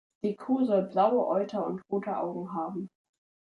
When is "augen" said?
2.17-2.51